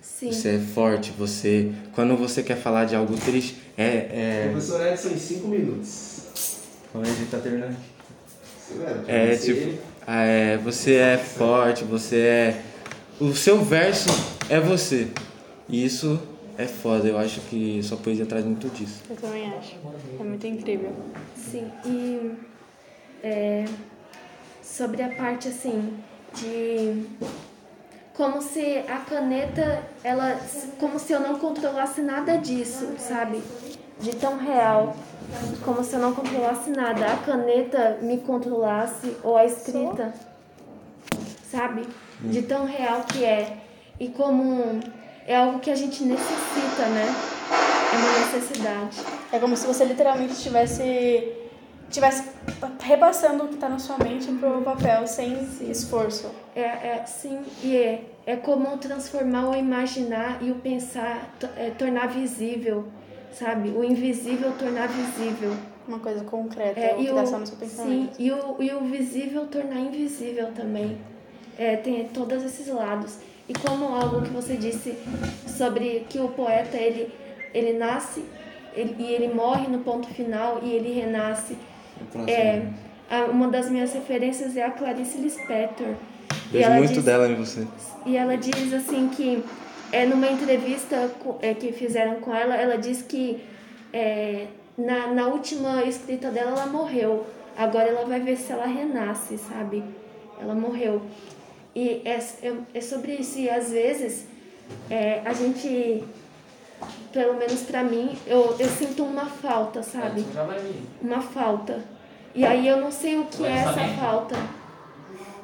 Sim. 0.00 0.33
Você 0.33 0.57
é 0.57 0.59
forte, 0.59 1.12
você. 1.16 1.71
Quando 1.95 2.16
você 2.16 2.42
quer 2.42 2.57
falar 2.57 2.85
de 2.87 2.97
algo 2.97 3.16
triste, 3.16 3.57
é. 3.78 3.84
é... 3.84 4.49
Professor 4.50 4.84
Edson, 4.87 5.08
em 5.10 5.19
5 5.19 5.49
minutos. 5.49 6.23
Como 6.93 7.04
a 7.04 7.08
gente 7.08 7.30
tá 7.30 7.39
terminando? 7.39 7.76
É, 9.06 9.37
você- 9.37 9.54
tipo, 9.54 9.78
é, 10.06 10.56
você 10.58 10.95
é 10.95 11.19
forte, 11.19 11.84
você 11.84 12.17
é. 12.17 12.63
O 13.21 13.34
seu 13.34 13.63
verso 13.63 14.08
é 14.49 14.58
você. 14.58 15.08
E 15.69 15.84
isso 15.84 16.21
é 16.58 16.67
foda, 16.67 17.08
eu 17.08 17.19
acho 17.19 17.41
que 17.43 17.82
sua 17.82 17.97
poesia 17.97 18.26
traz 18.26 18.45
muito 18.45 18.69
disso. 18.69 19.02
Eu 19.08 19.17
também 19.17 19.52
acho. 19.54 19.76
É 20.19 20.23
muito 20.23 20.47
incrível. 20.47 20.93
Sim, 21.36 21.71
e 21.84 22.32
é, 23.23 23.65
sobre 24.62 25.02
a 25.02 25.15
parte 25.15 25.49
assim 25.49 25.99
de 26.34 27.06
como 28.15 28.43
se 28.43 28.78
a 28.88 28.99
caneta, 28.99 29.82
ela, 30.04 30.38
como 30.78 30.99
se 30.99 31.12
eu 31.12 31.21
não 31.21 31.38
controlasse 31.38 32.02
nada 32.02 32.36
disso, 32.36 32.95
sabe? 32.99 33.43
De 33.99 34.15
tão 34.17 34.36
real, 34.38 34.95
como 35.65 35.82
se 35.82 35.95
eu 35.95 36.00
não 36.00 36.15
controlasse 36.15 36.71
nada. 36.71 37.06
A 37.06 37.17
caneta 37.19 37.99
me 38.02 38.19
controlasse 38.19 39.17
ou 39.23 39.36
a 39.36 39.45
escrita, 39.45 40.12
sabe? 41.50 41.86
De 42.21 42.43
tão 42.43 42.67
real 42.67 43.02
que 43.04 43.25
é. 43.25 43.58
E 43.99 44.08
como 44.08 44.80
é 45.26 45.37
algo 45.37 45.58
que 45.61 45.71
a 45.71 45.75
gente 45.75 46.02
necessita, 46.04 46.87
né? 46.87 47.06
É 47.93 47.97
uma 47.97 48.19
necessidade. 48.19 48.99
É 49.32 49.39
como 49.39 49.56
se 49.56 49.67
você 49.67 49.85
literalmente 49.85 50.32
estivesse 50.32 51.41
tivesse 51.93 52.25
repassando 52.80 53.45
o 53.45 53.49
que 53.49 53.54
está 53.54 53.69
na 53.69 53.78
sua 53.78 53.99
mente 53.99 54.26
pro 54.32 54.63
papel 54.63 55.06
sem 55.06 55.47
esforço. 55.69 56.30
É, 56.56 56.61
é 56.63 57.04
sim, 57.06 57.41
e 57.63 57.76
é, 57.76 58.04
é 58.25 58.35
como 58.37 58.76
transformar 58.78 59.50
o 59.50 59.54
imaginar 59.54 60.43
e 60.43 60.50
o 60.50 60.54
pensar, 60.56 61.30
é, 61.56 61.71
tornar 61.71 62.08
visível, 62.08 62.87
sabe? 63.32 63.69
O 63.71 63.85
invisível 63.85 64.52
tornar 64.58 64.89
visível. 64.89 65.54
Uma 65.87 65.99
coisa 65.99 66.25
concreta, 66.25 66.78
É, 66.80 66.95
o 66.95 66.99
que 66.99 67.13
dá 67.13 67.23
o, 67.23 67.26
só 67.26 67.39
no 67.39 67.47
seu 67.47 67.56
sim, 67.56 67.67
pensamento. 67.67 68.17
e, 68.19 68.30
o, 68.32 68.56
e 68.63 68.73
o 68.73 68.80
visível 68.85 69.47
tornar 69.49 69.80
invisível 69.80 70.52
também. 70.52 70.97
É, 71.58 71.76
tem 71.76 72.08
todos 72.08 72.43
esses 72.43 72.69
lados. 72.69 73.19
E 73.52 73.58
como 73.69 73.95
algo 73.95 74.23
que 74.23 74.30
você 74.30 74.56
disse 74.56 74.97
sobre 75.47 76.06
que 76.08 76.19
o 76.19 76.28
poeta, 76.28 76.75
ele, 76.78 77.12
ele 77.52 77.75
nasce 77.75 78.25
ele, 78.75 78.97
e 78.99 79.12
ele 79.12 79.28
morre 79.34 79.69
no 79.69 79.80
ponto 79.80 80.08
final 80.08 80.60
e 80.62 80.71
ele 80.73 80.91
renasce. 80.99 81.58
É, 82.26 82.62
a- 83.10 83.25
uma 83.26 83.49
das 83.49 83.69
minhas 83.71 83.93
referências 83.93 84.56
é 84.56 84.65
a 84.65 84.71
Clarice 84.71 85.19
Lispector. 85.19 85.88
E 86.49 86.52
Vejo 86.52 86.65
ela 86.65 86.76
muito 86.76 86.95
diz- 86.95 87.04
dela 87.04 87.28
em 87.28 87.34
você. 87.34 87.67
e 88.06 88.17
ela 88.17 88.36
diz 88.38 88.73
assim 88.73 89.08
que 89.08 89.45
é 89.93 90.06
numa 90.06 90.28
entrevista 90.30 91.10
é, 91.43 91.52
que 91.52 91.73
fizeram 91.73 92.15
com 92.17 92.34
ela, 92.34 92.56
ela 92.56 92.78
diz 92.78 93.02
que 93.02 93.43
é, 93.93 94.47
na, 94.78 95.08
na 95.08 95.26
última 95.26 95.82
escrita 95.84 96.30
dela 96.30 96.52
ela 96.52 96.67
morreu. 96.67 97.26
Agora 97.58 97.86
ela 97.88 98.06
vai 98.06 98.21
ver 98.21 98.36
se 98.38 98.50
ela 98.50 98.65
renasce, 98.65 99.36
sabe? 99.36 99.84
Ela 100.41 100.54
morreu. 100.54 101.02
E 101.75 102.02
é, 102.04 102.19
é, 102.43 102.54
é 102.75 102.80
sobre 102.80 103.15
isso. 103.15 103.39
E 103.39 103.49
às 103.49 103.71
vezes 103.71 104.26
é, 104.91 105.23
a 105.25 105.32
gente, 105.32 106.04
pelo 107.13 107.35
menos 107.35 107.63
pra 107.63 107.82
mim, 107.82 108.17
eu, 108.26 108.56
eu 108.58 108.69
sinto 108.69 109.04
uma 109.04 109.26
falta, 109.26 109.82
sabe? 109.82 110.23
Vir. 110.23 110.82
Uma 111.00 111.21
falta. 111.21 111.80
E 112.35 112.45
aí 112.45 112.67
eu 112.67 112.78
não 112.78 112.91
sei 112.91 113.19
o 113.19 113.26
que 113.26 113.45
é 113.45 113.50
essa 113.50 113.75
saber. 113.75 113.97
falta. 113.99 114.37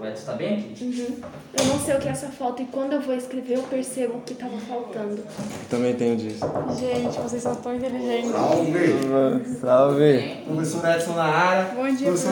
O 0.01 0.07
Edson 0.07 0.27
tá 0.27 0.33
bem 0.35 0.55
aqui? 0.55 0.85
Uhum. 0.85 1.17
Eu 1.59 1.65
não 1.67 1.81
sei 1.81 1.97
o 1.97 1.99
que 1.99 2.07
é 2.07 2.13
essa 2.13 2.29
falta 2.29 2.63
e 2.63 2.67
quando 2.67 2.93
eu 2.93 3.01
vou 3.01 3.17
escrever 3.17 3.57
eu 3.57 3.63
percebo 3.65 4.19
o 4.19 4.21
que 4.21 4.33
estava 4.33 4.57
faltando. 4.59 5.25
Também 5.69 5.93
tenho 5.97 6.17
disso. 6.17 6.39
Gente, 6.79 7.19
vocês 7.19 7.43
são 7.43 7.57
tão 7.57 7.75
inteligentes. 7.75 8.31
Salve! 8.31 9.59
Salve! 9.61 10.45
Professor 10.47 10.89
Edson 10.89 11.15
na 11.15 11.25
área. 11.25 11.75
Bom 11.75 11.89
dia, 11.89 12.07
Professor 12.07 12.27